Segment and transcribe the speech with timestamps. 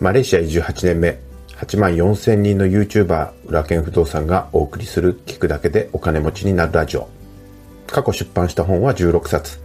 [0.00, 1.18] マレーシア移住8年目、
[1.58, 7.06] 8万4千人の YouTuber、裏剣不動産がお送りする聞くだけでお金持ちになるラジオ。
[7.86, 9.60] 過去出版した本は16冊。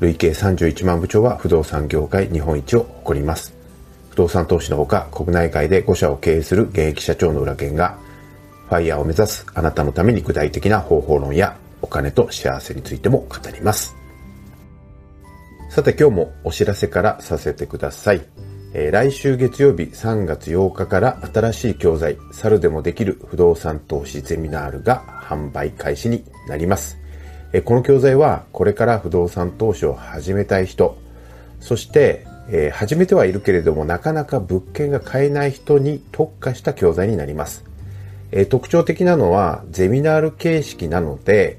[0.00, 3.54] 累計31万部長は不動産業界日本一を誇ります。
[4.10, 7.96] 不動産投資のほか、国内外で5社を経営する現役社長の裏剣が、
[8.68, 13.96] ファイヤーを目指すあなたのために具体的な方法論やお金と幸せについても語ります。
[15.70, 18.47] さて今日もお知らせからさせてください。
[18.74, 26.98] えー、来週月曜日3月8日から新しい教材、猿でもできる不動産投資ゼミナールが販売開始になります。
[27.52, 30.98] えー、この教材はこれから不動産投資を始めたい人、
[31.60, 37.64] そして、えー、始めてはいるけれどもなかなか物件が買えない人に特化した教材になります。
[38.30, 41.58] え特徴的なのはゼミナール形式なので、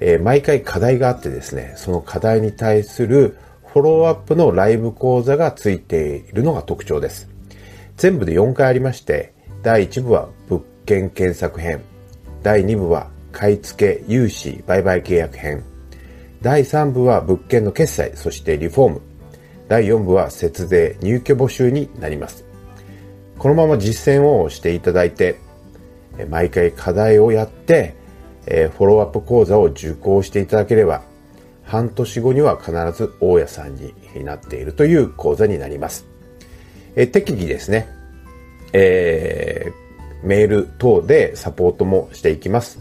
[0.00, 3.36] え毎回課題があってですね、その課題に対する
[3.72, 7.28] フォローアップのライブ講座がついているのが特徴です。
[7.96, 11.82] 全部で4回ありまして、第1部は物件検索編、
[12.42, 15.62] 第2部は買い付け、融資、売買契約編、
[16.40, 19.00] 第3部は物件の決済、そしてリフォーム、
[19.68, 22.44] 第4部は節税、入居募集になります。
[23.38, 25.36] このまま実践をしていただいて、
[26.30, 27.94] 毎回課題をやって、
[28.46, 31.02] フォローアップ講座を受講していただければ、
[31.68, 33.92] 半年後には必ず大家さんに
[34.24, 36.06] なっているという講座になります。
[36.96, 37.86] え適宜ですね、
[38.72, 42.80] えー、メール等でサポートもしていきます。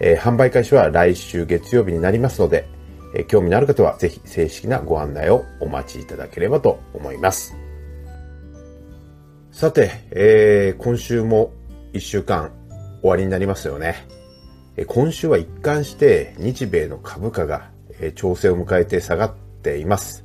[0.00, 2.66] えー、販売開始は来週月曜日になりますので、
[3.14, 7.54] えー、興味のある方はぜひ正式なご案内をお待ちいただければと思います。
[9.52, 11.52] さて、えー、今週も
[11.92, 12.50] 一週間
[13.02, 14.04] 終わりになりますよね。
[14.88, 17.70] 今週は一貫して日米の株価が
[18.14, 20.24] 調整を迎えて下がっています。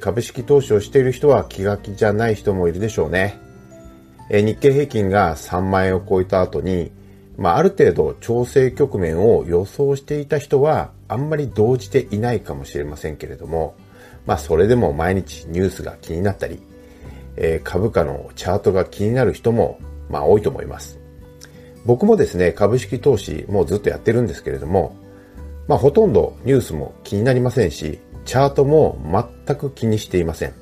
[0.00, 3.38] 株式投資をしている人は気が気じゃない人もいるでしょうね。
[4.30, 6.92] 日経平均が3万円を超えた後に、
[7.36, 13.74] まあ、ある程度調整局面を予想していた人はあんまり動じていないかもしれませんけれども、
[14.26, 16.60] まあ、それでも毎日ニュースが気になったり、
[17.64, 19.80] 株価のチャートが気になる人も、
[20.10, 21.00] まあ、多いと思います。
[21.86, 24.94] 僕もですね、株式投資もうずっとやってるんですけれども、
[25.70, 28.98] まあ、ほとんどニュースも気になりませんし、チャートも
[29.46, 30.54] 全く気にしていません。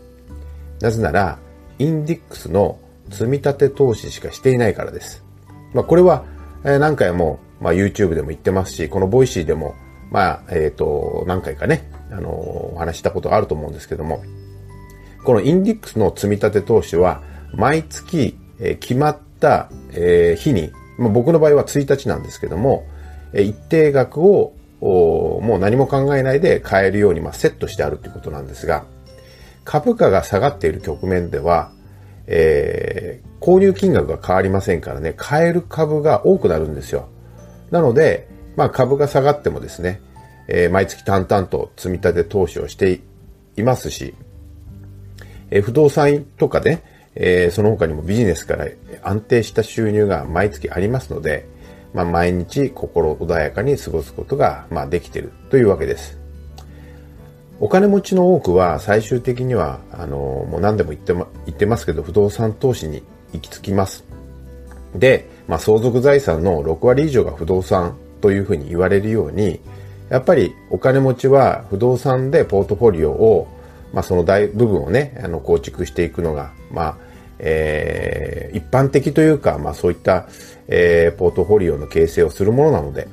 [0.83, 1.39] なぜなら、
[1.79, 5.25] インデックスの積み立て投資しかしていないからです。
[5.73, 6.27] まあ、これは、
[6.63, 9.75] え何回も、まあ、YouTube でも言ってますし、この Voicy でも、
[10.11, 14.23] まあ、えっ、ー、と、何回かね、あのお話したことがあると思うんですけども、
[15.25, 17.23] このインデックスの積み立て投資は、
[17.55, 22.85] 毎月、え決まった、え日に、まあ、僕の場合は1日なんですけども、
[23.33, 28.85] え一定額をもう何も考えないで買えるようにまセットしてあるということなんですが、
[29.65, 31.73] 株価が下がっている局面では、
[32.27, 37.09] えー、購入金額が変わりませんからね、買える株が多くなるんですよ。
[37.71, 40.01] なので、まあ株が下がってもですね、
[40.47, 43.01] えー、毎月淡々と積み立て投資をして
[43.57, 44.15] いますし、
[45.51, 46.83] えー、不動産とかね、
[47.15, 48.67] えー、その他にもビジネスから
[49.03, 51.47] 安定した収入が毎月ありますので、
[51.95, 56.19] まあ、毎日心穏やかに過ごすことが、まあ、できているというわけです。
[57.61, 64.05] お金持ちの多くは最終的には、あの、もう何でも言ってま、言ってますけど、不動産投資に行き着きます。
[64.95, 69.61] で、まあ、相続財産の6割以上が不動産というふうに言われるように、
[70.09, 73.49] やっぱりお金持ちは不動産でポートフォリオを、
[73.93, 76.97] まあ、その大部分をね、あの、構築していくのが、まあ、
[77.39, 80.27] えー、一般的というか、まあそういった、
[80.69, 83.09] えー、ポートフォリオの形成をするものなので、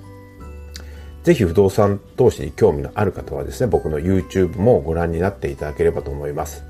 [1.23, 6.63] ぜひ不動産投資に興味のある方はですね、僕の YouTube もご覧になっていただければと思います。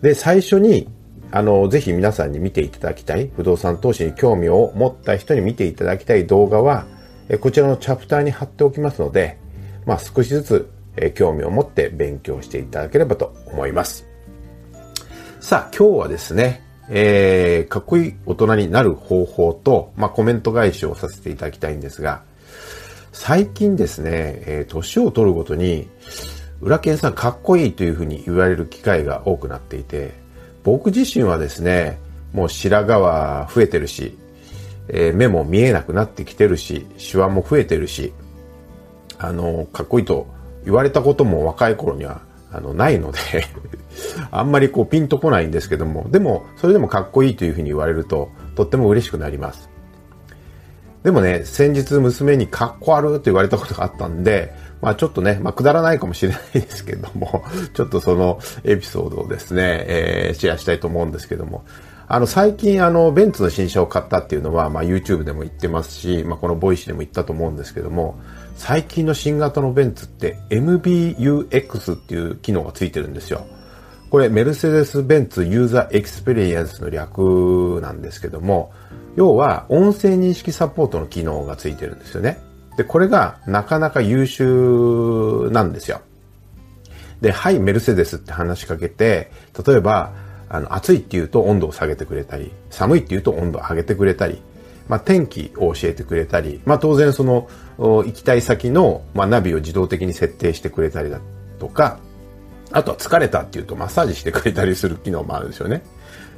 [0.00, 0.88] で、最初に、
[1.30, 6.86] あの、ぜひ皆さんに見ていただきたい、不動産投資に興味を持った人に見ていただきたい動画は、
[7.40, 9.36] こちらのチャプターに貼っておきますので、
[9.84, 10.70] まあ少しずつ
[11.14, 14.06] 興味を持って勉強していただければと思います。
[15.40, 22.22] さあ、今日はですね、えー、かっこいい大人になる方法と、まあ、コメント返しをさせていただきたいんですが、
[23.12, 24.10] 最近ですね、
[24.46, 25.88] えー、年を取るごとに、
[26.60, 30.14] 裏剣さんかっこいいというふうに言われる機会が多くなっていて、
[30.64, 31.98] 僕自身はですね、
[32.32, 34.16] もう白髪は増えてるし、
[34.88, 38.12] えー、目も見えなくなってきてるし、シワも増えてるし、
[39.18, 40.26] あの、かっこいいと
[40.64, 42.20] 言われたことも若い頃には
[42.56, 43.18] あの、ないので
[44.30, 49.70] あんまりこうピンとこないんですけども、でも、それでもかっこいいというふうに言われると、とっても嬉しくなります。
[51.06, 57.44] でもね、先日娘にかっこ悪って言われたことがあったんで、まあちょっとね、まあくだらないかもしれないですけども、
[57.74, 61.64] ちょっとそのエピソードをですね、えー、シェアしたいと思うんですけども、
[62.08, 68.18] あの最近あのベンツの新車を買ったっていうのは、まあ YouTube でも言ってますし、まあこの Voicy でも言ったと思うんですけども、
[68.56, 73.46] 最近の新型のベンツって MBUX っていう機能がついてるんですよ。
[74.16, 78.72] これメルセデス・ベンツユーザーエクスペリエンスの略なんですけども、
[79.14, 82.38] 要は音声認識サポートの機能がついてるんですよね。
[82.78, 86.00] で、これがなかなか優秀なんですよ。
[87.20, 89.30] で、はい、メルセデスって話しかけて、
[89.66, 90.14] 例えば、
[90.48, 94.40] あの、暑いって言うと温度を下げてくれたり、寒いって言うと温度を上げてくれたり、
[94.88, 101.20] まあ、天気を教えてくれたり、まあ、当然その、行きたい先の、まあ、ナビを自動的に設定してくれたりだ
[101.58, 101.98] とか、
[102.72, 105.82] あとは疲れたっていうとマッサージしてくれたりする機能もあるんですよね。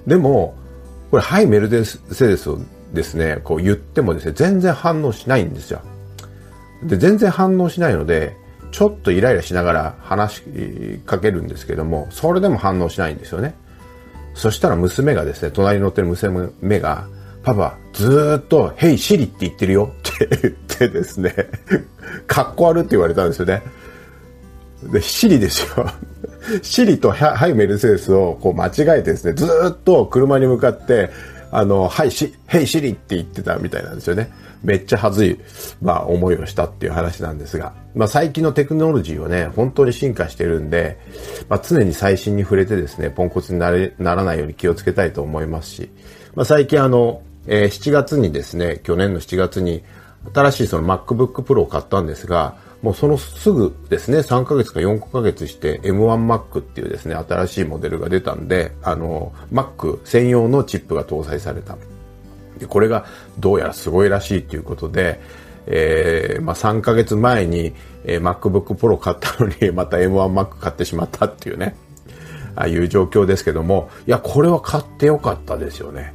[0.06, 0.56] でも、
[1.10, 2.58] これ、はい、メルデセデスを
[2.92, 5.80] ですね、こう言ってもですね、全然反応しないんですよ。
[6.82, 8.36] で、全然反応しないので、
[8.70, 13.54] ちょっとイライラしながら話しかけるんですけども、それでも反応しないんですよね。
[14.34, 17.06] そしたら娘がですね、隣に乗ってる娘が、
[17.42, 21.34] パパ、ずっと、ヘイシリって言ってるよって言ってですね、
[22.26, 23.62] かっこ悪って言われたんですよね。
[24.82, 25.86] で、シリですよ。
[26.62, 31.10] シリとハイメルセデスをこう間違えてですね、ずっと車に向かって、
[31.50, 34.30] あの、はい、し、ヘイシリって言ってたみたいなんですよね。
[34.62, 35.40] めっちゃ恥ずい、
[35.80, 40.98] まあ、思いをしたっていう話なんですが、まあ、最近のテクノロジーはね、本当に進化してるんで、
[41.48, 45.90] まあ、常に最新に触れてですね、ポンコツになれ、ならないように気をつけたいと思いますし、
[46.34, 49.84] まあ、最近あの、えー、7月にですね、去年の7月に、
[50.34, 61.76] 新しいその MacBook Pro を買ったんですが、もうそのすぐですね、3ヶ月か4ヶ月して M1Mac っていうですね、新しいモデルが出たんで、あの、Mac 専用のチップが搭載された。
[62.58, 63.06] で、これが
[63.38, 65.20] どうやらすごいらしいということで、
[65.66, 71.74] えー、まあ3ヶ月前に、えー、MacBook Pro 買ったのに、 また M1Mac 買ってしまったっていうね、
[72.54, 76.14] ああいう状況ですけども、いや、これは買ってよかったですよね。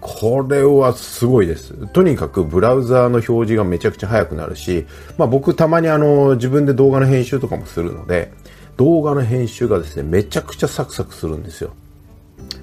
[0.00, 1.74] これはすごいです。
[1.88, 4.86] とにかくブラウザーの表示がめちゃくちゃ速くなるし、
[5.18, 8.32] まあ僕たまにあの自分で動画の編集とかもするので、
[8.76, 11.72] 動画の編集がですね、めちゃくちゃサクサクするんですよ。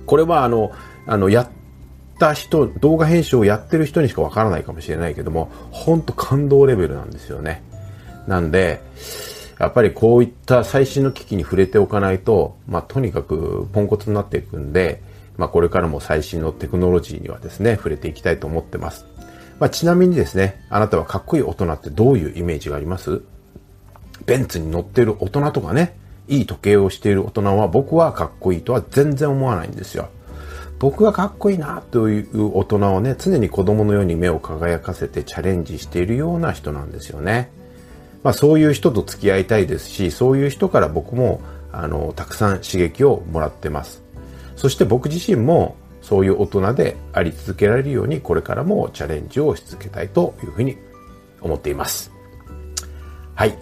[0.08, 0.72] これはあの、
[1.06, 1.50] あの、やっ
[2.18, 7.62] た人、動画編集をやってる人にしかわからないかもしれないけども、ほんと感動レベルなんですよね。
[8.26, 8.82] なんで、
[9.60, 15.02] やっぱりこういった最新の機器に触れておかないと、まあとにかくポンコツになっていくんで、
[15.38, 19.06] まあ、これからも最新のテクノロジーにはですね、触れていきたいと思ってます。
[19.60, 23.22] まあ、ちなみにですね、あなたはかっこいい大人ってどういうイメージがあります？
[24.26, 25.98] ベンツに乗っている大人とかね、
[26.28, 30.10] いい時計をしている大人は僕はかっこいいとは全然思わないんですよ。
[30.80, 37.50] 僕がかっこいいなという大人をね、常に子供のように目を輝かせてチャレンジしているような人なんですよね。
[38.24, 41.42] まあそういう人と付き合いたいですし、そういう人から僕も、
[41.72, 44.04] あの、たくさん刺激をもらってます。
[44.58, 50.78] そして僕自身もそういう大人であり続けられるようにこれからもチャレンジをし続けたいというふうに
[51.42, 52.12] 思っています。
[53.36, 53.58] はい。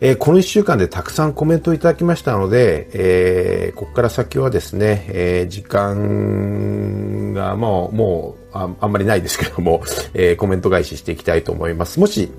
[0.00, 9.82] えー、この1週間でたくさんコメントいただきましたので、えー、ここから先はですね、えー、時間がもう、もうあ、あんまりないですけども、
[10.14, 11.98] えコメント返ししていきたいと思います。
[11.98, 12.30] もし、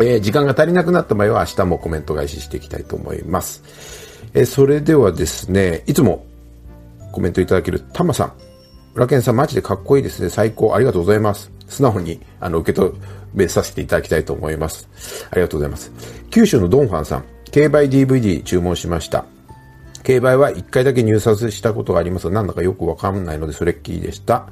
[0.00, 3.62] え時間が足りなくなった場合は明日もコメント返ししていきたいと思います。
[4.34, 6.24] えそれではですね、いつも
[7.16, 8.32] コメントいただけるタマさん。
[8.94, 10.28] 裏剣さんマジでかっこいいですね。
[10.28, 10.74] 最高。
[10.74, 11.50] ありがとうございます。
[11.66, 12.94] 素直に、あの、受け止
[13.32, 14.86] めさせていただきたいと思います。
[15.30, 15.90] ありがとうございます。
[16.28, 17.24] 九州のドンファンさん。
[17.50, 19.24] 競売 DVD 注文しました。
[20.02, 24.46] 競売は1回だけ入札したことがありますが、なんだかよくわかんないので、それっきりでした。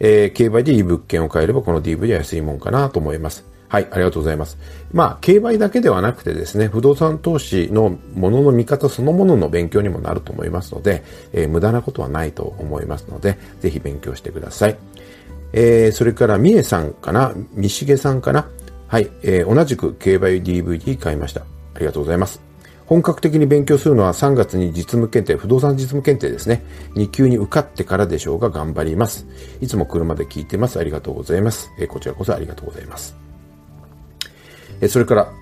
[0.00, 3.44] えー、競売でいい物件を買えれば、この DVD は安いもんかなと思います。
[3.68, 4.58] はい、ありがとうございます。
[4.92, 14.76] まあ、競売だけではなくてですね、不動産投資のものの見方そのものの勉強にもなると思いますので、えー、無駄なことはないと思いますので、ぜひ勉強してください。
[15.52, 18.48] えー、それから、みえさんかな、みしげさんかな。
[18.86, 21.42] はい、えー、同じく競売 DVD 買いました。
[21.74, 22.40] ありがとうございます。
[22.86, 26.64] 本格的に勉強するのは3月に実務検定、不動産実務検定ですね。
[26.94, 29.26] 2級に受かってからでしょうが頑張ります。
[29.60, 30.78] いつも車で聞いてます。
[30.78, 31.70] ありがとうございます。
[31.78, 33.27] えー、こちらこそありがとうございます。
[34.80, 35.32] えそれから、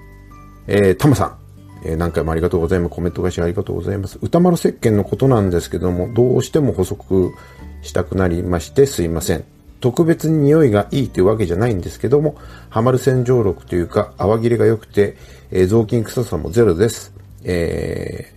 [0.66, 1.38] えー、タマさん。
[1.85, 2.95] えー、何回もありがとうございます。
[2.95, 4.19] コメント返しありがとうございます。
[4.21, 7.33] 歌丸石鹸のことなんですけども、どうしても補足
[7.83, 9.45] したくなりましてすいません。
[9.81, 12.37] 特別に匂いがいいというわけじゃないんですけども、
[12.71, 15.16] ハマる洗浄力というか、泡切れが良くて、
[15.50, 17.12] えー、雑巾臭さもゼロです。
[17.45, 18.33] え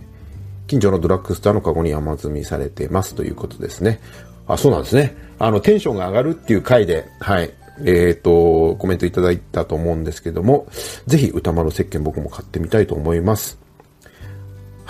[0.66, 4.00] ー、近所のドラッグストアのカゴに山積みされてますということですね。
[4.46, 5.16] あ、そうなんですね。
[5.38, 7.50] あの、テンションが上がるっていう回で、はい、
[7.84, 10.66] えっ、ー、と、コメントいただいたと思うんですけども、
[11.06, 13.58] ぜひ歌丸石鹸僕も買ってみたいと思います。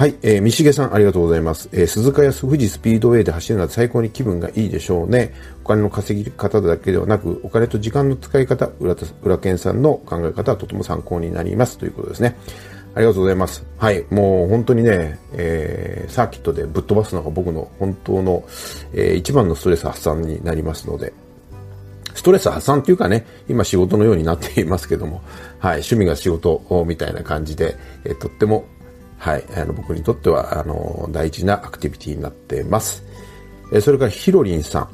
[0.01, 1.69] はい、えー、三重さんありがとうございます。
[1.73, 5.35] えー、鈴鹿や富士スピードウェイで走るのは最高に気分がいいでしょうね。
[5.63, 12.35] お金の稼ぎ方だけではなく、お金と時間の使い方、裏裏健さんの考え方はとても参考になりますということですね。
[12.95, 13.63] ありがとうございます。
[13.77, 14.07] はい。
[14.11, 18.43] もう本当にね、えー、サーキットでぶっ飛ばすのが僕の本当の、
[18.95, 21.13] えー、一番のストレス発散になりますので、
[22.15, 25.23] ストレス発散っていうかね、今仕事のようになっていますけども、
[25.59, 28.65] はい、趣味が仕事みたいな感じで、え、とっても
[29.21, 33.05] はい、あの僕にとってはあの大事なアクティビティになっています。
[33.83, 34.89] それからヒロリンさん。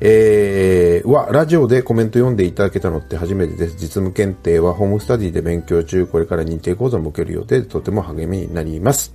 [0.00, 3.74] えー、は、ラジオでコメント読んでいただけたのって初めてです。
[3.74, 9.12] 実務検定はホームスタディで勉強中、これから認定講座も受ける予定でとても励みになります。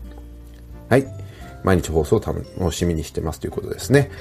[0.90, 1.08] はい。
[1.64, 4.12] 毎日放送を楽しみにしてますということですね。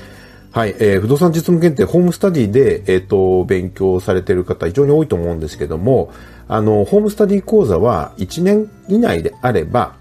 [0.53, 6.13] はい、えー、不動産実務検定、ホームスタディで、えっ、ー、と、勉強されている方、非常に多いと思うんですけども、
[6.47, 9.95] あの、ホームスタディ講座は1年以内であれば、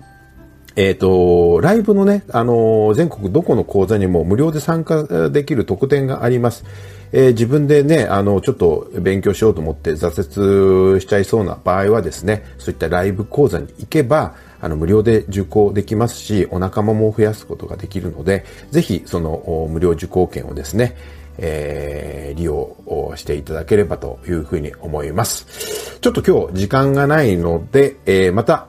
[0.75, 6.65] えっ、ー、と、ライブのね、あの、全国どこの講座にも無料で参加できる特典があります。
[7.13, 20.96] えー、自分でね、あの、ちょっと勉強しようと思って挫折しちゃいそうな場合はですね、そういったライブ講座に行けば、あの、無料で受講できますし、お仲間も増やすことができるので、ぜひ、その、無料受講券をですね、
[21.38, 22.75] えー、利用
[23.15, 26.00] していただければというふうに思います。
[26.00, 28.68] ちょっと今日時間がないので、えー、また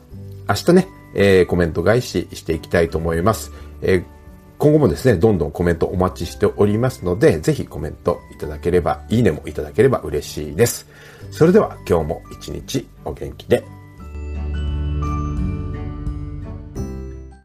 [0.49, 3.52] 明日ね、えー、コメント返ししていきたいと思います。
[3.82, 4.04] えー、
[4.58, 10.87] 今後もですね、どんどんコメントお待ちしておりますので、ぜひコメントいただければ、いいねもいただければ嬉しいです。
[11.30, 13.81] それでは今日も一日お元気で。